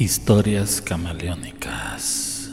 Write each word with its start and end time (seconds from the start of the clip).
Historias 0.00 0.80
camaleónicas. 0.80 2.48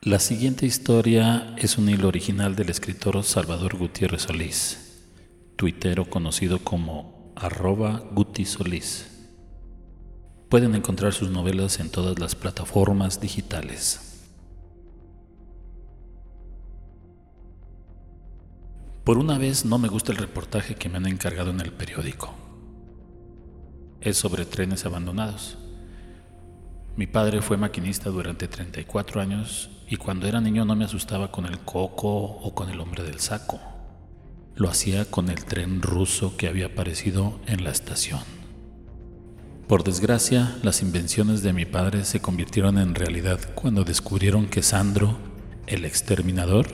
La 0.00 0.18
siguiente 0.18 0.66
historia 0.66 1.54
es 1.58 1.78
un 1.78 1.88
hilo 1.88 2.08
original 2.08 2.56
del 2.56 2.68
escritor 2.68 3.22
Salvador 3.22 3.76
Gutiérrez 3.76 4.22
Solís, 4.22 5.04
tuitero 5.54 6.10
conocido 6.10 6.58
como 6.58 7.32
arroba 7.36 8.02
Guti 8.10 8.44
Solís. 8.44 9.06
Pueden 10.48 10.74
encontrar 10.74 11.12
sus 11.12 11.30
novelas 11.30 11.78
en 11.78 11.88
todas 11.88 12.18
las 12.18 12.34
plataformas 12.34 13.20
digitales. 13.20 14.24
Por 19.04 19.18
una 19.18 19.38
vez 19.38 19.64
no 19.64 19.78
me 19.78 19.86
gusta 19.86 20.10
el 20.10 20.18
reportaje 20.18 20.74
que 20.74 20.88
me 20.88 20.96
han 20.96 21.06
encargado 21.06 21.50
en 21.50 21.60
el 21.60 21.72
periódico 21.72 22.34
es 24.02 24.16
sobre 24.16 24.44
trenes 24.44 24.84
abandonados. 24.84 25.56
Mi 26.96 27.06
padre 27.06 27.40
fue 27.40 27.56
maquinista 27.56 28.10
durante 28.10 28.48
34 28.48 29.20
años 29.20 29.70
y 29.88 29.96
cuando 29.96 30.26
era 30.26 30.40
niño 30.40 30.64
no 30.64 30.76
me 30.76 30.84
asustaba 30.84 31.32
con 31.32 31.46
el 31.46 31.60
coco 31.60 32.08
o 32.08 32.54
con 32.54 32.68
el 32.68 32.80
hombre 32.80 33.02
del 33.02 33.20
saco. 33.20 33.60
Lo 34.54 34.68
hacía 34.68 35.06
con 35.06 35.30
el 35.30 35.44
tren 35.44 35.80
ruso 35.80 36.36
que 36.36 36.48
había 36.48 36.66
aparecido 36.66 37.40
en 37.46 37.64
la 37.64 37.70
estación. 37.70 38.20
Por 39.66 39.84
desgracia, 39.84 40.58
las 40.62 40.82
invenciones 40.82 41.42
de 41.42 41.54
mi 41.54 41.64
padre 41.64 42.04
se 42.04 42.20
convirtieron 42.20 42.76
en 42.76 42.94
realidad 42.94 43.40
cuando 43.54 43.84
descubrieron 43.84 44.46
que 44.46 44.62
Sandro, 44.62 45.16
el 45.66 45.86
exterminador, 45.86 46.66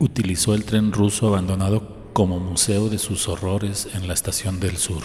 utilizó 0.00 0.54
el 0.54 0.64
tren 0.64 0.92
ruso 0.92 1.28
abandonado 1.28 2.10
como 2.12 2.40
museo 2.40 2.88
de 2.88 2.98
sus 2.98 3.28
horrores 3.28 3.88
en 3.94 4.08
la 4.08 4.14
estación 4.14 4.58
del 4.58 4.76
sur. 4.76 5.04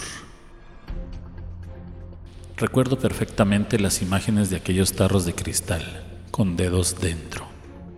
Recuerdo 2.62 2.96
perfectamente 2.96 3.76
las 3.80 4.02
imágenes 4.02 4.48
de 4.48 4.54
aquellos 4.54 4.92
tarros 4.92 5.24
de 5.24 5.34
cristal, 5.34 5.82
con 6.30 6.54
dedos 6.54 7.00
dentro. 7.00 7.44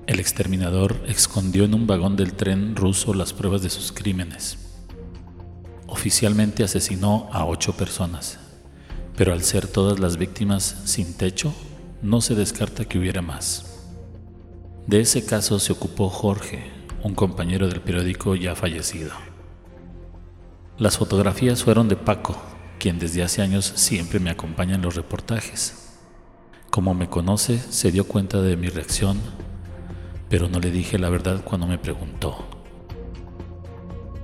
El 0.07 0.21
exterminador 0.21 1.03
escondió 1.07 1.65
en 1.65 1.75
un 1.75 1.87
vagón 1.87 2.17
del 2.17 2.33
tren 2.33 2.75
ruso 2.75 3.13
las 3.13 3.35
pruebas 3.35 3.61
de 3.61 3.69
sus 3.69 3.93
crímenes. 3.93 4.57
Oficialmente 5.87 6.65
asesinó 6.65 7.29
a 7.31 7.45
ocho 7.45 7.77
personas, 7.77 8.39
pero 9.19 9.35
al 9.35 9.43
ser 9.43 9.67
todas 9.67 10.01
las 10.01 10.17
víctimas 10.17 10.81
sin 10.87 11.13
techo, 11.13 11.53
no 12.01 12.23
se 12.23 12.35
descarta 12.35 12.87
que 12.87 12.99
hubiera 12.99 13.21
más. 13.21 13.83
De 14.87 15.01
ese 15.01 15.27
caso 15.27 15.59
se 15.59 15.75
ocupó 15.75 16.09
Jorge, 16.09 16.71
un 17.03 17.15
compañero 17.15 17.69
del 17.69 17.83
periódico 17.83 18.35
ya 18.35 18.55
fallecido. 18.55 19.13
Las 20.79 20.97
fotografías 20.97 21.63
fueron 21.63 21.87
de 21.89 21.97
Paco, 21.97 22.54
quien 22.85 22.99
desde 22.99 23.23
hace 23.23 23.41
años 23.41 23.73
siempre 23.77 24.21
me 24.21 24.29
acompaña 24.29 24.75
en 24.75 24.83
los 24.83 24.95
reportajes. 24.95 25.95
Como 26.69 26.93
me 26.93 27.09
conoce, 27.09 27.59
se 27.59 27.91
dio 27.91 28.07
cuenta 28.07 28.43
de 28.43 28.59
mi 28.59 28.69
reacción, 28.69 29.19
pero 30.29 30.51
no 30.51 30.61
le 30.61 30.71
dije 30.71 30.99
la 30.99 31.09
verdad 31.09 31.43
cuando 31.43 31.67
me 31.67 31.79
preguntó. 31.79 32.47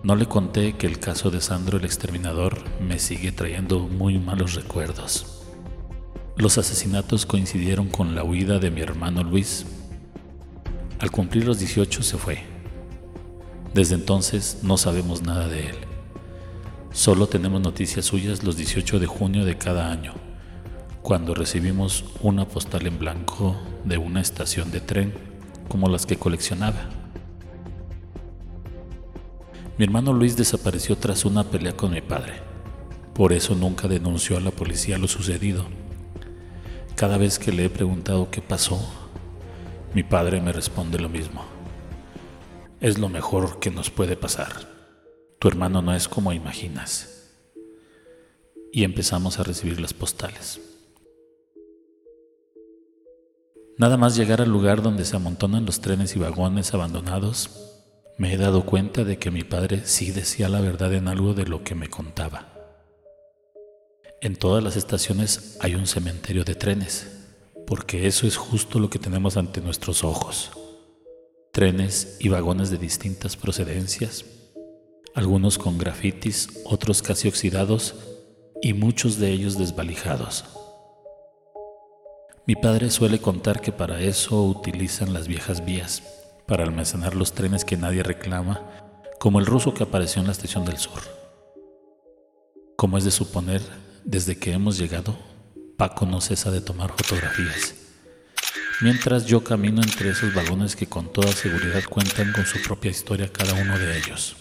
No 0.02 0.14
le 0.14 0.26
conté 0.26 0.74
que 0.74 0.86
el 0.86 0.98
caso 0.98 1.30
de 1.30 1.40
Sandro 1.40 1.78
el 1.78 1.86
exterminador 1.86 2.58
me 2.82 2.98
sigue 2.98 3.32
trayendo 3.32 3.78
muy 3.88 4.18
malos 4.18 4.52
recuerdos. 4.52 5.42
Los 6.36 6.58
asesinatos 6.58 7.24
coincidieron 7.24 7.88
con 7.88 8.14
la 8.14 8.24
huida 8.24 8.58
de 8.58 8.70
mi 8.70 8.82
hermano 8.82 9.24
Luis. 9.24 9.64
Al 10.98 11.10
cumplir 11.10 11.46
los 11.46 11.58
18 11.60 12.02
se 12.02 12.18
fue. 12.18 12.42
Desde 13.72 13.94
entonces 13.94 14.58
no 14.62 14.76
sabemos 14.76 15.22
nada 15.22 15.48
de 15.48 15.68
él. 15.68 15.89
Solo 16.92 17.28
tenemos 17.28 17.60
noticias 17.60 18.04
suyas 18.06 18.42
los 18.42 18.56
18 18.56 18.98
de 18.98 19.06
junio 19.06 19.44
de 19.44 19.56
cada 19.56 19.92
año, 19.92 20.12
cuando 21.02 21.34
recibimos 21.34 22.04
una 22.20 22.48
postal 22.48 22.84
en 22.88 22.98
blanco 22.98 23.56
de 23.84 23.96
una 23.96 24.20
estación 24.20 24.72
de 24.72 24.80
tren 24.80 25.14
como 25.68 25.88
las 25.88 26.04
que 26.04 26.16
coleccionaba. 26.16 26.88
Mi 29.78 29.84
hermano 29.84 30.12
Luis 30.12 30.36
desapareció 30.36 30.96
tras 30.98 31.24
una 31.24 31.44
pelea 31.44 31.76
con 31.76 31.92
mi 31.92 32.00
padre. 32.00 32.34
Por 33.14 33.32
eso 33.32 33.54
nunca 33.54 33.86
denunció 33.86 34.36
a 34.36 34.40
la 34.40 34.50
policía 34.50 34.98
lo 34.98 35.06
sucedido. 35.06 35.66
Cada 36.96 37.18
vez 37.18 37.38
que 37.38 37.52
le 37.52 37.66
he 37.66 37.70
preguntado 37.70 38.32
qué 38.32 38.42
pasó, 38.42 38.80
mi 39.94 40.02
padre 40.02 40.40
me 40.40 40.52
responde 40.52 40.98
lo 40.98 41.08
mismo. 41.08 41.44
Es 42.80 42.98
lo 42.98 43.08
mejor 43.08 43.60
que 43.60 43.70
nos 43.70 43.90
puede 43.90 44.16
pasar. 44.16 44.79
Tu 45.40 45.48
hermano 45.48 45.80
no 45.80 45.94
es 45.94 46.06
como 46.06 46.34
imaginas. 46.34 47.30
Y 48.74 48.84
empezamos 48.84 49.38
a 49.38 49.42
recibir 49.42 49.80
las 49.80 49.94
postales. 49.94 50.60
Nada 53.78 53.96
más 53.96 54.16
llegar 54.16 54.42
al 54.42 54.50
lugar 54.50 54.82
donde 54.82 55.06
se 55.06 55.16
amontonan 55.16 55.64
los 55.64 55.80
trenes 55.80 56.14
y 56.14 56.18
vagones 56.18 56.74
abandonados, 56.74 57.72
me 58.18 58.34
he 58.34 58.36
dado 58.36 58.66
cuenta 58.66 59.02
de 59.02 59.18
que 59.18 59.30
mi 59.30 59.42
padre 59.42 59.86
sí 59.86 60.10
decía 60.10 60.50
la 60.50 60.60
verdad 60.60 60.92
en 60.92 61.08
algo 61.08 61.32
de 61.32 61.46
lo 61.46 61.64
que 61.64 61.74
me 61.74 61.88
contaba. 61.88 62.52
En 64.20 64.36
todas 64.36 64.62
las 64.62 64.76
estaciones 64.76 65.56
hay 65.62 65.74
un 65.74 65.86
cementerio 65.86 66.44
de 66.44 66.54
trenes, 66.54 67.30
porque 67.66 68.06
eso 68.06 68.26
es 68.26 68.36
justo 68.36 68.78
lo 68.78 68.90
que 68.90 68.98
tenemos 68.98 69.38
ante 69.38 69.62
nuestros 69.62 70.04
ojos. 70.04 70.50
Trenes 71.50 72.18
y 72.20 72.28
vagones 72.28 72.68
de 72.68 72.76
distintas 72.76 73.38
procedencias 73.38 74.39
algunos 75.14 75.58
con 75.58 75.78
grafitis, 75.78 76.48
otros 76.64 77.02
casi 77.02 77.28
oxidados 77.28 77.94
y 78.62 78.74
muchos 78.74 79.18
de 79.18 79.30
ellos 79.30 79.58
desvalijados. 79.58 80.44
Mi 82.46 82.56
padre 82.56 82.90
suele 82.90 83.20
contar 83.20 83.60
que 83.60 83.72
para 83.72 84.00
eso 84.00 84.42
utilizan 84.42 85.12
las 85.12 85.28
viejas 85.28 85.64
vías, 85.64 86.02
para 86.46 86.64
almacenar 86.64 87.14
los 87.14 87.32
trenes 87.32 87.64
que 87.64 87.76
nadie 87.76 88.02
reclama, 88.02 88.60
como 89.18 89.38
el 89.38 89.46
ruso 89.46 89.74
que 89.74 89.84
apareció 89.84 90.20
en 90.20 90.26
la 90.26 90.32
estación 90.32 90.64
del 90.64 90.78
sur. 90.78 91.00
Como 92.76 92.98
es 92.98 93.04
de 93.04 93.10
suponer, 93.10 93.62
desde 94.04 94.38
que 94.38 94.52
hemos 94.52 94.78
llegado, 94.78 95.16
Paco 95.76 96.06
no 96.06 96.20
cesa 96.20 96.50
de 96.50 96.60
tomar 96.60 96.90
fotografías, 96.96 97.74
mientras 98.80 99.26
yo 99.26 99.44
camino 99.44 99.82
entre 99.82 100.10
esos 100.10 100.34
vagones 100.34 100.74
que 100.74 100.86
con 100.86 101.12
toda 101.12 101.32
seguridad 101.32 101.82
cuentan 101.88 102.32
con 102.32 102.46
su 102.46 102.60
propia 102.62 102.90
historia 102.90 103.30
cada 103.32 103.54
uno 103.54 103.78
de 103.78 103.98
ellos. 103.98 104.36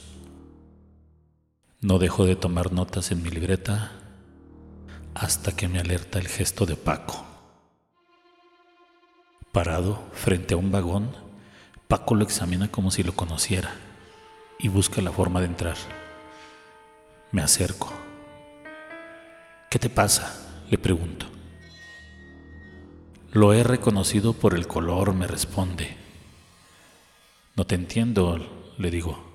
No 1.82 1.98
dejo 1.98 2.26
de 2.26 2.36
tomar 2.36 2.74
notas 2.74 3.10
en 3.12 3.24
mi 3.24 3.30
libreta 3.30 3.94
hasta 5.14 5.56
que 5.56 5.70
me 5.70 5.80
alerta 5.80 6.20
el 6.20 6.28
gesto 6.28 6.66
de 6.66 6.76
Paco. 6.76 7.26
Parado 9.54 10.04
frente 10.12 10.56
a 10.56 10.58
un 10.58 10.74
vagón, 10.74 11.16
Paco 11.88 12.16
lo 12.16 12.26
examina 12.26 12.70
como 12.70 12.92
si 12.92 13.02
lo 13.02 13.16
conociera 13.16 13.72
y 14.60 14.68
busca 14.68 15.02
la 15.02 15.14
forma 15.14 15.40
de 15.40 15.46
entrar. 15.46 15.78
Me 17.32 17.42
acerco. 17.42 17.94
¿Qué 19.70 19.80
te 19.80 19.90
pasa? 19.90 20.66
Le 20.70 20.78
pregunto. 20.78 21.28
Lo 23.32 23.54
he 23.54 23.64
reconocido 23.64 24.34
por 24.34 24.54
el 24.54 24.68
color, 24.68 25.14
me 25.14 25.28
responde. 25.28 25.96
No 27.56 27.66
te 27.66 27.76
entiendo, 27.76 28.38
le 28.78 28.92
digo. 28.92 29.29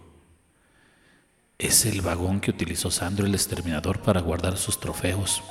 Es 1.65 1.87
el 1.87 2.03
vagón 2.03 2.41
que 2.41 2.51
utilizó 2.51 2.91
Sandro 2.91 3.25
el 3.25 3.33
exterminador 3.33 3.99
para 3.99 4.21
guardar 4.21 4.59
sus 4.59 4.79
trofeos. 4.79 5.43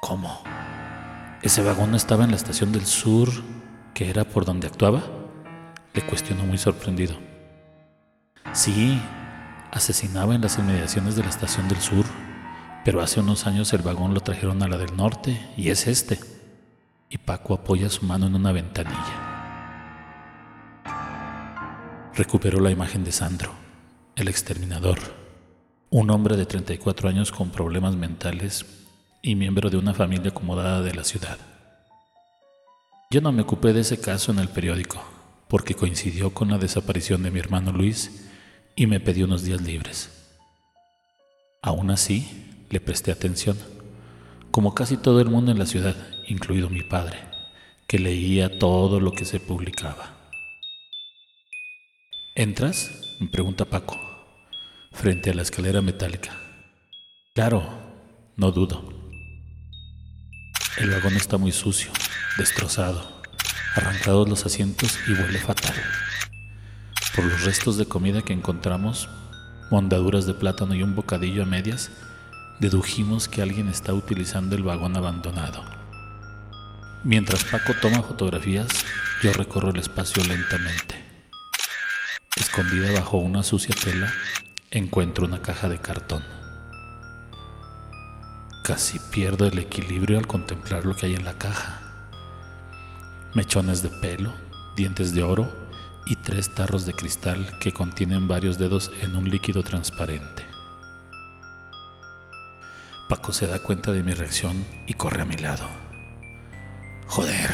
¿Cómo? 0.00 0.40
¿Ese 1.42 1.60
vagón 1.60 1.90
no 1.90 1.96
estaba 1.96 2.22
en 2.22 2.30
la 2.30 2.36
estación 2.36 2.70
del 2.70 2.86
sur, 2.86 3.28
que 3.92 4.08
era 4.08 4.22
por 4.22 4.44
donde 4.44 4.68
actuaba? 4.68 5.02
Le 5.92 6.02
cuestionó 6.02 6.44
muy 6.44 6.56
sorprendido. 6.56 7.16
Sí, 8.52 9.02
asesinaba 9.72 10.36
en 10.36 10.42
las 10.42 10.56
inmediaciones 10.56 11.16
de 11.16 11.24
la 11.24 11.30
estación 11.30 11.66
del 11.66 11.80
sur, 11.80 12.04
pero 12.84 13.02
hace 13.02 13.18
unos 13.18 13.48
años 13.48 13.72
el 13.72 13.82
vagón 13.82 14.14
lo 14.14 14.20
trajeron 14.20 14.62
a 14.62 14.68
la 14.68 14.78
del 14.78 14.96
norte 14.96 15.50
y 15.56 15.70
es 15.70 15.88
este. 15.88 16.20
Y 17.08 17.18
Paco 17.18 17.54
apoya 17.54 17.90
su 17.90 18.06
mano 18.06 18.28
en 18.28 18.36
una 18.36 18.52
ventanilla. 18.52 19.16
Recuperó 22.14 22.60
la 22.60 22.70
imagen 22.70 23.02
de 23.02 23.10
Sandro 23.10 23.62
el 24.14 24.28
exterminador, 24.28 24.98
un 25.88 26.10
hombre 26.10 26.36
de 26.36 26.44
34 26.44 27.08
años 27.08 27.32
con 27.32 27.50
problemas 27.50 27.96
mentales 27.96 28.66
y 29.22 29.34
miembro 29.36 29.70
de 29.70 29.78
una 29.78 29.94
familia 29.94 30.30
acomodada 30.30 30.82
de 30.82 30.94
la 30.94 31.02
ciudad. 31.02 31.38
Yo 33.10 33.22
no 33.22 33.32
me 33.32 33.42
ocupé 33.42 33.72
de 33.72 33.80
ese 33.80 34.00
caso 34.00 34.30
en 34.30 34.38
el 34.38 34.48
periódico, 34.48 35.02
porque 35.48 35.74
coincidió 35.74 36.34
con 36.34 36.50
la 36.50 36.58
desaparición 36.58 37.22
de 37.22 37.30
mi 37.30 37.38
hermano 37.38 37.72
Luis 37.72 38.28
y 38.76 38.86
me 38.86 39.00
pedí 39.00 39.22
unos 39.22 39.44
días 39.44 39.62
libres. 39.62 40.10
Aún 41.62 41.90
así, 41.90 42.28
le 42.68 42.80
presté 42.80 43.12
atención, 43.12 43.56
como 44.50 44.74
casi 44.74 44.98
todo 44.98 45.20
el 45.20 45.30
mundo 45.30 45.52
en 45.52 45.58
la 45.58 45.66
ciudad, 45.66 45.96
incluido 46.26 46.68
mi 46.68 46.82
padre, 46.82 47.18
que 47.86 47.98
leía 47.98 48.58
todo 48.58 49.00
lo 49.00 49.12
que 49.12 49.24
se 49.24 49.40
publicaba. 49.40 50.11
¿Entras? 52.34 52.90
me 53.20 53.28
pregunta 53.28 53.66
Paco, 53.66 54.00
frente 54.90 55.30
a 55.30 55.34
la 55.34 55.42
escalera 55.42 55.82
metálica. 55.82 56.34
Claro, 57.34 57.62
no 58.38 58.50
dudo. 58.52 58.88
El 60.78 60.88
vagón 60.92 61.14
está 61.16 61.36
muy 61.36 61.52
sucio, 61.52 61.90
destrozado, 62.38 63.20
arrancados 63.74 64.30
los 64.30 64.46
asientos 64.46 64.98
y 65.06 65.12
huele 65.12 65.40
fatal. 65.40 65.74
Por 67.14 67.26
los 67.26 67.44
restos 67.44 67.76
de 67.76 67.84
comida 67.84 68.22
que 68.22 68.32
encontramos, 68.32 69.10
mondaduras 69.70 70.24
de 70.24 70.32
plátano 70.32 70.74
y 70.74 70.82
un 70.82 70.94
bocadillo 70.94 71.42
a 71.42 71.46
medias, 71.46 71.90
dedujimos 72.60 73.28
que 73.28 73.42
alguien 73.42 73.68
está 73.68 73.92
utilizando 73.92 74.56
el 74.56 74.62
vagón 74.62 74.96
abandonado. 74.96 75.62
Mientras 77.04 77.44
Paco 77.44 77.74
toma 77.82 78.02
fotografías, 78.02 78.68
yo 79.22 79.34
recorro 79.34 79.68
el 79.68 79.80
espacio 79.80 80.24
lentamente. 80.24 81.11
Escondida 82.36 82.90
bajo 82.92 83.18
una 83.18 83.42
sucia 83.42 83.74
tela, 83.74 84.10
encuentro 84.70 85.26
una 85.26 85.42
caja 85.42 85.68
de 85.68 85.78
cartón. 85.78 86.24
Casi 88.64 88.98
pierdo 88.98 89.46
el 89.46 89.58
equilibrio 89.58 90.18
al 90.18 90.26
contemplar 90.26 90.86
lo 90.86 90.96
que 90.96 91.06
hay 91.06 91.14
en 91.14 91.26
la 91.26 91.36
caja. 91.36 91.82
Mechones 93.34 93.82
de 93.82 93.90
pelo, 93.90 94.32
dientes 94.76 95.12
de 95.12 95.22
oro 95.22 95.52
y 96.06 96.16
tres 96.16 96.54
tarros 96.54 96.86
de 96.86 96.94
cristal 96.94 97.58
que 97.58 97.72
contienen 97.72 98.26
varios 98.28 98.56
dedos 98.56 98.90
en 99.02 99.14
un 99.14 99.28
líquido 99.28 99.62
transparente. 99.62 100.46
Paco 103.10 103.34
se 103.34 103.46
da 103.46 103.58
cuenta 103.58 103.92
de 103.92 104.02
mi 104.02 104.14
reacción 104.14 104.64
y 104.86 104.94
corre 104.94 105.20
a 105.20 105.26
mi 105.26 105.36
lado. 105.36 105.68
Joder, 107.08 107.50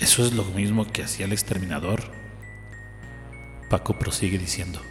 eso 0.00 0.26
es 0.26 0.32
lo 0.32 0.42
mismo 0.42 0.90
que 0.90 1.04
hacía 1.04 1.26
el 1.26 1.32
exterminador. 1.32 2.21
Paco 3.72 3.98
prosigue 3.98 4.36
diciendo, 4.36 4.82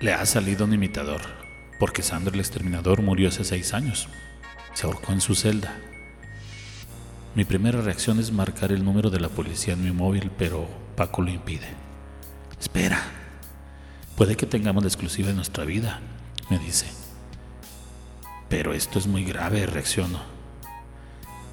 le 0.00 0.14
ha 0.14 0.24
salido 0.24 0.64
un 0.64 0.72
imitador, 0.72 1.20
porque 1.78 2.02
Sandro 2.02 2.32
el 2.32 2.40
exterminador 2.40 3.02
murió 3.02 3.28
hace 3.28 3.44
seis 3.44 3.74
años. 3.74 4.08
Se 4.72 4.86
ahorcó 4.86 5.12
en 5.12 5.20
su 5.20 5.34
celda. 5.34 5.76
Mi 7.34 7.44
primera 7.44 7.82
reacción 7.82 8.18
es 8.18 8.32
marcar 8.32 8.72
el 8.72 8.82
número 8.82 9.10
de 9.10 9.20
la 9.20 9.28
policía 9.28 9.74
en 9.74 9.84
mi 9.84 9.90
móvil, 9.90 10.30
pero 10.38 10.66
Paco 10.96 11.20
lo 11.20 11.28
impide. 11.28 11.68
Espera, 12.58 12.98
puede 14.16 14.38
que 14.38 14.46
tengamos 14.46 14.82
la 14.82 14.88
exclusiva 14.88 15.28
de 15.28 15.34
nuestra 15.34 15.66
vida, 15.66 16.00
me 16.48 16.58
dice. 16.58 16.86
Pero 18.48 18.72
esto 18.72 19.00
es 19.00 19.06
muy 19.06 19.22
grave, 19.22 19.66
reacciono. 19.66 20.31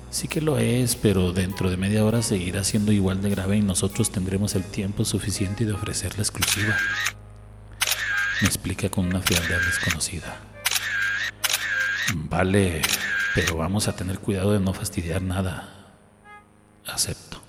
Sí 0.09 0.27
que 0.27 0.41
lo 0.41 0.57
es, 0.57 0.95
pero 0.95 1.33
dentro 1.33 1.69
de 1.69 1.77
media 1.77 2.03
hora 2.03 2.23
seguirá 2.23 2.63
siendo 2.63 2.91
igual 2.91 3.21
de 3.21 3.29
grave 3.29 3.57
y 3.57 3.61
nosotros 3.61 4.11
tendremos 4.11 4.55
el 4.55 4.63
tiempo 4.63 5.05
suficiente 5.05 5.65
de 5.65 5.73
ofrecer 5.73 6.15
la 6.15 6.23
exclusiva. 6.23 6.75
Me 8.41 8.47
explica 8.47 8.89
con 8.89 9.05
una 9.05 9.21
frialdad 9.21 9.59
desconocida. 9.65 10.39
Vale, 12.15 12.81
pero 13.35 13.57
vamos 13.57 13.87
a 13.87 13.95
tener 13.95 14.17
cuidado 14.17 14.53
de 14.53 14.59
no 14.59 14.73
fastidiar 14.73 15.21
nada. 15.21 15.93
Acepto. 16.87 17.39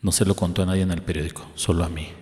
No 0.00 0.12
se 0.12 0.24
lo 0.24 0.36
contó 0.36 0.62
a 0.62 0.66
nadie 0.66 0.82
en 0.82 0.92
el 0.92 1.02
periódico, 1.02 1.50
solo 1.56 1.84
a 1.84 1.88
mí. 1.88 2.12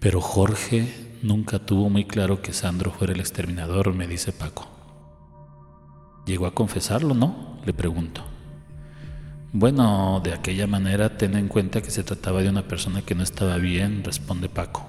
Pero 0.00 0.20
Jorge 0.20 1.12
nunca 1.22 1.60
tuvo 1.60 1.88
muy 1.88 2.06
claro 2.06 2.42
que 2.42 2.52
Sandro 2.52 2.90
fuera 2.90 3.12
el 3.12 3.20
exterminador, 3.20 3.94
me 3.94 4.08
dice 4.08 4.32
Paco. 4.32 4.81
Llegó 6.26 6.46
a 6.46 6.54
confesarlo, 6.54 7.14
¿no? 7.14 7.58
Le 7.64 7.72
pregunto. 7.72 8.22
Bueno, 9.52 10.20
de 10.24 10.32
aquella 10.32 10.66
manera 10.66 11.18
ten 11.18 11.36
en 11.36 11.48
cuenta 11.48 11.82
que 11.82 11.90
se 11.90 12.04
trataba 12.04 12.40
de 12.42 12.48
una 12.48 12.66
persona 12.66 13.02
que 13.02 13.14
no 13.14 13.22
estaba 13.22 13.58
bien, 13.58 14.02
responde 14.02 14.48
Paco. 14.48 14.88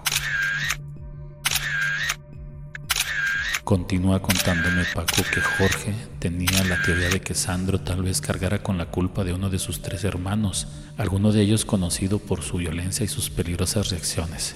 Continúa 3.64 4.22
contándome 4.22 4.84
Paco 4.94 5.24
que 5.34 5.42
Jorge 5.42 5.94
tenía 6.20 6.64
la 6.66 6.82
teoría 6.82 7.10
de 7.10 7.22
que 7.22 7.34
Sandro 7.34 7.80
tal 7.80 8.04
vez 8.04 8.22
cargara 8.22 8.62
con 8.62 8.78
la 8.78 8.86
culpa 8.86 9.24
de 9.24 9.34
uno 9.34 9.50
de 9.50 9.58
sus 9.60 9.82
tres 9.82 10.04
hermanos, 10.04 10.68
alguno 10.98 11.32
de 11.32 11.42
ellos 11.42 11.66
conocido 11.66 12.20
por 12.20 12.42
su 12.42 12.58
violencia 12.58 13.04
y 13.04 13.08
sus 13.08 13.30
peligrosas 13.30 13.90
reacciones. 13.90 14.56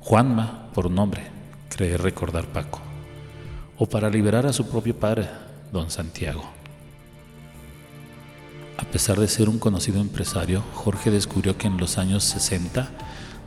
Juanma, 0.00 0.70
por 0.72 0.90
nombre, 0.90 1.24
cree 1.68 1.96
recordar 1.96 2.46
Paco. 2.46 2.80
O 3.76 3.86
para 3.86 4.08
liberar 4.08 4.46
a 4.46 4.52
su 4.52 4.68
propio 4.68 4.98
padre, 4.98 5.28
don 5.72 5.90
Santiago. 5.90 6.44
A 8.78 8.84
pesar 8.84 9.18
de 9.18 9.28
ser 9.28 9.48
un 9.48 9.58
conocido 9.58 10.00
empresario, 10.00 10.62
Jorge 10.72 11.10
descubrió 11.10 11.58
que 11.58 11.66
en 11.66 11.78
los 11.78 11.98
años 11.98 12.24
60, 12.24 12.88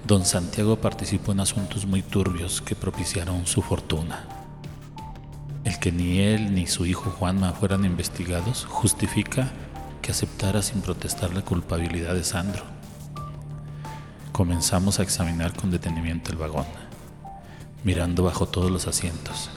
don 0.06 0.26
Santiago 0.26 0.76
participó 0.78 1.32
en 1.32 1.40
asuntos 1.40 1.86
muy 1.86 2.02
turbios 2.02 2.62
que 2.62 2.76
propiciaron 2.76 3.48
su 3.48 3.62
fortuna. 3.62 4.26
El 5.64 5.80
que 5.80 5.92
ni 5.92 6.20
él 6.20 6.54
ni 6.54 6.68
su 6.68 6.86
hijo 6.86 7.12
Juanma 7.12 7.54
fueran 7.54 7.86
investigados 7.86 8.66
justifica 8.66 9.52
que 10.02 10.12
aceptara 10.12 10.62
sin 10.62 10.82
protestar 10.82 11.34
la 11.34 11.44
culpabilidad 11.44 12.14
de 12.14 12.24
Sandro. 12.24 12.64
Comenzamos 14.32 15.00
a 15.00 15.04
examinar 15.04 15.54
con 15.54 15.72
detenimiento 15.72 16.32
el 16.32 16.38
vagón, 16.38 16.66
mirando 17.84 18.24
bajo 18.24 18.48
todos 18.48 18.72
los 18.72 18.88
asientos, 18.88 19.50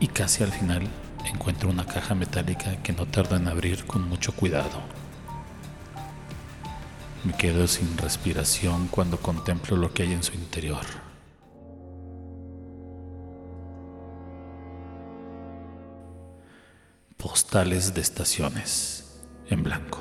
y 0.00 0.08
casi 0.08 0.42
al 0.42 0.52
final 0.52 0.88
encuentro 1.28 1.70
una 1.70 1.86
caja 1.86 2.14
metálica 2.14 2.82
que 2.82 2.92
no 2.92 3.06
tarda 3.06 3.36
en 3.36 3.48
abrir 3.48 3.84
con 3.86 4.08
mucho 4.08 4.32
cuidado. 4.32 4.80
Me 7.24 7.32
quedo 7.34 7.66
sin 7.66 7.96
respiración 7.98 8.88
cuando 8.88 9.18
contemplo 9.18 9.76
lo 9.76 9.92
que 9.92 10.04
hay 10.04 10.12
en 10.12 10.22
su 10.22 10.34
interior. 10.34 10.84
postales 17.26 17.92
de 17.92 18.00
estaciones 18.02 19.20
en 19.50 19.62
blanco. 19.64 19.98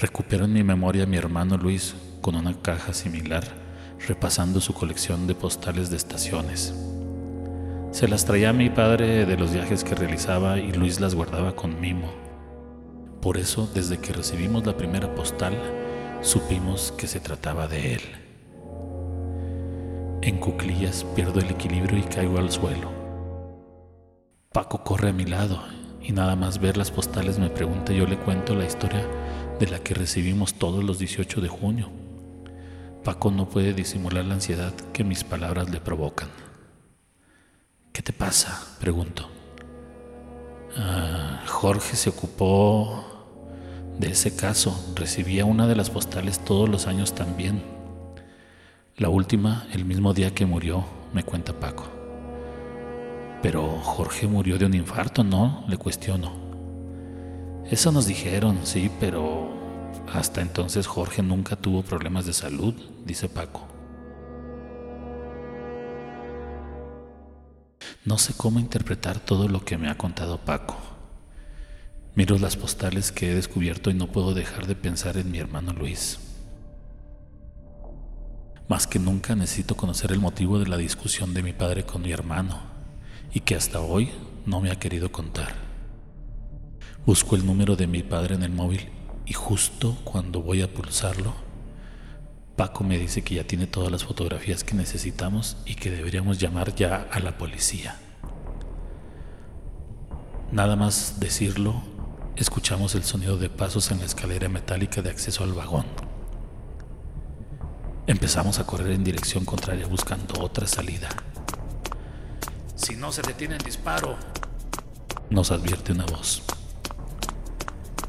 Recupero 0.00 0.46
en 0.46 0.52
mi 0.52 0.64
memoria 0.64 1.04
a 1.04 1.06
mi 1.06 1.16
hermano 1.16 1.56
Luis 1.56 1.94
con 2.20 2.34
una 2.34 2.60
caja 2.60 2.92
similar, 2.92 3.44
repasando 4.08 4.60
su 4.60 4.74
colección 4.74 5.26
de 5.26 5.36
postales 5.36 5.88
de 5.88 5.96
estaciones. 5.96 6.91
Se 7.92 8.08
las 8.08 8.24
traía 8.24 8.48
a 8.48 8.54
mi 8.54 8.70
padre 8.70 9.26
de 9.26 9.36
los 9.36 9.52
viajes 9.52 9.84
que 9.84 9.94
realizaba 9.94 10.58
y 10.58 10.72
Luis 10.72 10.98
las 10.98 11.14
guardaba 11.14 11.54
con 11.54 11.78
mimo. 11.78 12.10
Por 13.20 13.36
eso, 13.36 13.68
desde 13.74 13.98
que 13.98 14.14
recibimos 14.14 14.64
la 14.64 14.78
primera 14.78 15.14
postal, 15.14 15.52
supimos 16.22 16.90
que 16.96 17.06
se 17.06 17.20
trataba 17.20 17.68
de 17.68 17.92
él. 17.92 18.00
En 20.22 20.38
cuclillas 20.38 21.04
pierdo 21.14 21.40
el 21.40 21.50
equilibrio 21.50 21.98
y 21.98 22.02
caigo 22.04 22.38
al 22.38 22.50
suelo. 22.50 22.90
Paco 24.54 24.82
corre 24.84 25.10
a 25.10 25.12
mi 25.12 25.26
lado 25.26 25.62
y 26.00 26.12
nada 26.12 26.34
más 26.34 26.60
ver 26.60 26.78
las 26.78 26.90
postales 26.90 27.38
me 27.38 27.50
pregunta, 27.50 27.92
yo 27.92 28.06
le 28.06 28.16
cuento 28.16 28.54
la 28.54 28.64
historia 28.64 29.06
de 29.60 29.66
la 29.66 29.80
que 29.80 29.92
recibimos 29.92 30.54
todos 30.54 30.82
los 30.82 30.98
18 30.98 31.42
de 31.42 31.48
junio. 31.48 31.90
Paco 33.04 33.30
no 33.30 33.50
puede 33.50 33.74
disimular 33.74 34.24
la 34.24 34.32
ansiedad 34.34 34.72
que 34.94 35.04
mis 35.04 35.24
palabras 35.24 35.68
le 35.68 35.78
provocan. 35.78 36.41
¿Qué 37.92 38.00
te 38.00 38.14
pasa? 38.14 38.76
pregunto. 38.80 39.28
Ah, 40.78 41.42
Jorge 41.46 41.94
se 41.96 42.08
ocupó 42.08 43.04
de 43.98 44.08
ese 44.12 44.34
caso. 44.34 44.94
Recibía 44.96 45.44
una 45.44 45.66
de 45.66 45.76
las 45.76 45.90
postales 45.90 46.42
todos 46.42 46.70
los 46.70 46.86
años 46.86 47.14
también. 47.14 47.62
La 48.96 49.10
última, 49.10 49.66
el 49.72 49.84
mismo 49.84 50.14
día 50.14 50.34
que 50.34 50.46
murió, 50.46 50.84
me 51.12 51.22
cuenta 51.22 51.52
Paco. 51.52 51.84
Pero 53.42 53.68
Jorge 53.82 54.26
murió 54.26 54.56
de 54.56 54.64
un 54.66 54.74
infarto, 54.74 55.22
¿no? 55.22 55.64
Le 55.68 55.76
cuestiono. 55.76 56.32
Eso 57.70 57.92
nos 57.92 58.06
dijeron, 58.06 58.60
sí, 58.64 58.90
pero 59.00 59.50
hasta 60.12 60.40
entonces 60.40 60.86
Jorge 60.86 61.22
nunca 61.22 61.56
tuvo 61.56 61.82
problemas 61.82 62.24
de 62.24 62.32
salud, 62.32 62.74
dice 63.04 63.28
Paco. 63.28 63.71
No 68.04 68.18
sé 68.18 68.34
cómo 68.36 68.58
interpretar 68.58 69.20
todo 69.20 69.46
lo 69.46 69.64
que 69.64 69.78
me 69.78 69.88
ha 69.88 69.96
contado 69.96 70.38
Paco. 70.38 70.76
Miro 72.16 72.36
las 72.36 72.56
postales 72.56 73.12
que 73.12 73.30
he 73.30 73.34
descubierto 73.34 73.90
y 73.90 73.94
no 73.94 74.08
puedo 74.08 74.34
dejar 74.34 74.66
de 74.66 74.74
pensar 74.74 75.16
en 75.18 75.30
mi 75.30 75.38
hermano 75.38 75.72
Luis. 75.72 76.18
Más 78.68 78.88
que 78.88 78.98
nunca 78.98 79.36
necesito 79.36 79.76
conocer 79.76 80.10
el 80.10 80.18
motivo 80.18 80.58
de 80.58 80.66
la 80.66 80.78
discusión 80.78 81.32
de 81.32 81.44
mi 81.44 81.52
padre 81.52 81.84
con 81.84 82.02
mi 82.02 82.10
hermano 82.10 82.60
y 83.32 83.40
que 83.40 83.54
hasta 83.54 83.80
hoy 83.80 84.10
no 84.46 84.60
me 84.60 84.72
ha 84.72 84.80
querido 84.80 85.12
contar. 85.12 85.54
Busco 87.06 87.36
el 87.36 87.46
número 87.46 87.76
de 87.76 87.86
mi 87.86 88.02
padre 88.02 88.34
en 88.34 88.42
el 88.42 88.50
móvil 88.50 88.88
y 89.26 89.32
justo 89.32 89.96
cuando 90.02 90.42
voy 90.42 90.62
a 90.62 90.74
pulsarlo, 90.74 91.34
Paco 92.56 92.84
me 92.84 92.98
dice 92.98 93.22
que 93.22 93.36
ya 93.36 93.44
tiene 93.44 93.66
todas 93.66 93.90
las 93.90 94.04
fotografías 94.04 94.62
que 94.62 94.74
necesitamos 94.74 95.56
y 95.64 95.74
que 95.74 95.90
deberíamos 95.90 96.38
llamar 96.38 96.74
ya 96.74 97.08
a 97.10 97.18
la 97.20 97.38
policía. 97.38 97.98
Nada 100.50 100.76
más 100.76 101.18
decirlo, 101.18 101.82
escuchamos 102.36 102.94
el 102.94 103.04
sonido 103.04 103.38
de 103.38 103.48
pasos 103.48 103.90
en 103.90 104.00
la 104.00 104.04
escalera 104.04 104.50
metálica 104.50 105.00
de 105.00 105.08
acceso 105.08 105.44
al 105.44 105.54
vagón. 105.54 105.86
Empezamos 108.06 108.58
a 108.58 108.66
correr 108.66 108.90
en 108.90 109.04
dirección 109.04 109.46
contraria 109.46 109.86
buscando 109.86 110.42
otra 110.42 110.66
salida. 110.66 111.08
si 112.76 112.96
no 112.96 113.12
se 113.12 113.22
detiene 113.22 113.56
el 113.56 113.62
disparo, 113.62 114.16
nos 115.30 115.52
advierte 115.52 115.92
una 115.92 116.04
voz. 116.04 116.42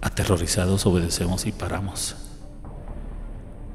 Aterrorizados 0.02 0.86
obedecemos 0.86 1.46
y 1.46 1.52
paramos. 1.52 2.23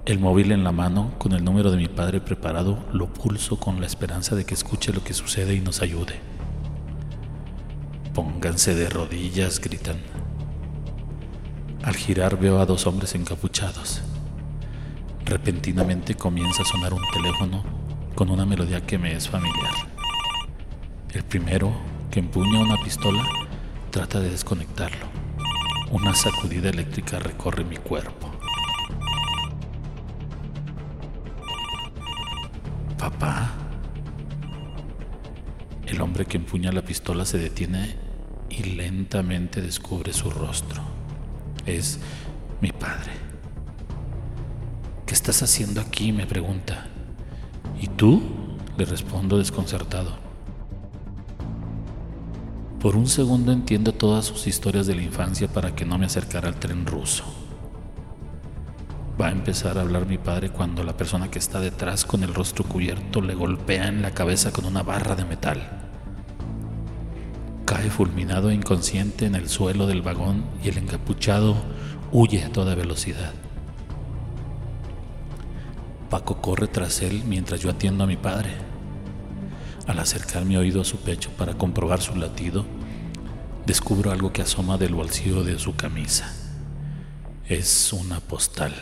El 0.09 0.21
móvil 0.21 0.53
en 0.53 0.65
la 0.65 0.73
mano, 0.73 1.13
con 1.19 1.33
el 1.33 1.45
número 1.45 1.71
de 1.71 1.77
mi 1.77 1.87
padre 1.87 2.23
preparado, 2.23 2.83
lo 2.95 3.13
pulso 3.13 3.61
con 3.61 3.79
la 3.79 3.87
esperanza 3.87 4.35
de 4.35 4.47
que 4.47 4.55
escuche 4.55 4.91
lo 4.91 5.05
que 5.05 5.13
sucede 5.13 5.55
y 5.55 5.61
nos 5.61 5.83
ayude. 5.83 6.19
Pónganse 8.15 8.75
de 8.75 8.89
rodillas, 8.89 9.61
gritan. 9.61 9.99
Al 11.83 11.95
girar 11.95 12.41
veo 12.41 12.59
a 12.59 12.65
dos 12.65 12.87
hombres 12.87 13.15
encapuchados. 13.15 14.01
Repentinamente 15.27 16.15
comienza 16.15 16.63
a 16.63 16.65
sonar 16.65 16.95
un 16.95 17.03
teléfono 17.13 17.63
con 18.15 18.31
una 18.31 18.47
melodía 18.47 18.87
que 18.87 18.97
me 18.97 19.13
es 19.13 19.29
familiar. 19.29 19.75
El 21.13 21.23
primero, 21.23 21.71
que 22.11 22.21
empuña 22.21 22.61
una 22.61 22.83
pistola, 22.83 23.27
trata 23.91 24.21
de 24.21 24.31
desconectarlo. 24.31 25.05
Una 25.93 26.15
sacudida 26.15 26.71
eléctrica 26.71 27.19
recorre 27.19 27.63
mi 27.63 27.77
cuerpo. 27.77 28.38
Papá. 32.99 33.53
El 35.87 36.01
hombre 36.01 36.27
que 36.27 36.37
empuña 36.37 36.73
la 36.73 36.83
pistola 36.83 37.25
se 37.25 37.39
detiene 37.39 37.97
y 38.51 38.65
lentamente 38.65 39.63
descubre 39.63 40.13
su 40.13 40.31
rostro. 40.31 40.83
Es 41.65 42.01
mi 42.61 42.73
padre. 42.73 43.13
¿Qué 45.07 45.15
estás 45.15 45.43
haciendo 45.43 45.81
aquí? 45.81 46.13
me 46.13 46.27
pregunta. 46.27 46.89
¿Y 47.81 47.87
tú? 47.87 48.21
le 48.77 48.85
respondo 48.85 49.39
desconcertado. 49.39 50.19
Por 52.81 52.97
un 52.97 53.09
segundo 53.09 53.51
entiendo 53.51 53.93
todas 53.93 54.25
sus 54.25 54.47
historias 54.47 54.87
de 54.87 54.95
la 54.95 55.03
infancia 55.03 55.49
para 55.49 55.75
que 55.75 55.85
no 55.85 55.99
me 55.99 56.07
acercara 56.07 56.49
al 56.49 56.61
tren 56.61 56.87
ruso. 56.87 57.25
Va 59.21 59.29
a 59.29 59.33
empezar 59.33 59.77
a 59.77 59.81
hablar 59.81 60.07
mi 60.07 60.17
padre 60.17 60.51
cuando 60.51 60.85
la 60.85 60.97
persona 60.97 61.29
que 61.29 61.41
está 61.41 61.59
detrás 61.59 62.05
con 62.05 62.23
el 62.23 62.35
rostro 62.35 62.65
cubierto 62.65 63.21
le 63.21 63.35
golpea 63.35 63.89
en 63.89 64.01
la 64.01 64.13
cabeza 64.13 64.53
con 64.53 64.65
una 64.65 64.85
barra 64.85 65.17
de 65.17 65.25
metal. 65.25 65.69
Cae 67.65 67.91
fulminado 67.91 68.51
e 68.51 68.55
inconsciente 68.55 69.27
en 69.27 69.35
el 69.35 69.49
suelo 69.49 69.89
del 69.89 70.03
vagón 70.03 70.45
y 70.63 70.69
el 70.69 70.79
encapuchado 70.79 71.57
huye 72.13 72.45
a 72.45 72.53
toda 72.53 72.77
velocidad. 72.77 73.33
Paco 76.11 76.41
corre 76.41 76.69
tras 76.69 77.03
él 77.03 77.25
mientras 77.27 77.61
yo 77.61 77.71
atiendo 77.71 78.05
a 78.05 78.07
mi 78.07 78.17
padre. 78.17 78.53
Al 79.89 79.99
acercar 79.99 80.45
mi 80.45 80.57
oído 80.57 80.81
a 80.81 80.85
su 80.85 80.99
pecho 80.99 81.31
para 81.37 81.55
comprobar 81.55 82.01
su 82.01 82.15
latido, 82.15 82.65
descubro 83.67 84.13
algo 84.13 84.33
que 84.33 84.43
asoma 84.43 84.79
del 84.79 84.95
bolsillo 84.95 85.43
de 85.43 85.59
su 85.59 85.75
camisa. 85.75 86.38
Es 87.49 87.95
una 87.95 88.21
postal 88.21 88.75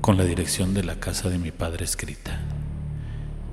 con 0.00 0.16
la 0.16 0.24
dirección 0.24 0.72
de 0.72 0.82
la 0.82 0.98
casa 0.98 1.28
de 1.28 1.36
mi 1.36 1.50
padre 1.50 1.84
escrita. 1.84 2.40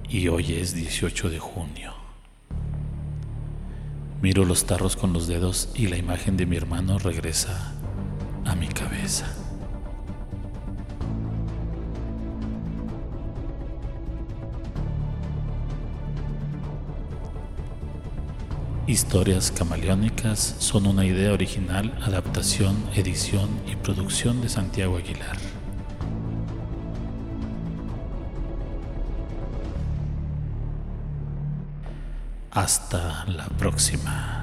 Y 0.07 0.29
hoy 0.29 0.53
es 0.53 0.73
18 0.73 1.29
de 1.29 1.39
junio. 1.39 1.93
Miro 4.21 4.45
los 4.45 4.65
tarros 4.65 4.95
con 4.95 5.11
los 5.11 5.27
dedos 5.27 5.71
y 5.75 5.87
la 5.87 5.97
imagen 5.97 6.37
de 6.37 6.45
mi 6.45 6.55
hermano 6.55 6.99
regresa 6.99 7.73
a 8.45 8.55
mi 8.55 8.69
cabeza. 8.69 9.27
Historias 18.89 19.51
camaleónicas 19.51 20.55
son 20.57 20.87
una 20.87 21.05
idea 21.05 21.31
original, 21.31 21.95
adaptación, 22.01 22.75
edición 22.95 23.47
y 23.71 23.75
producción 23.75 24.41
de 24.41 24.49
Santiago 24.49 24.97
Aguilar. 24.97 25.37
Hasta 32.49 33.25
la 33.25 33.45
próxima. 33.59 34.38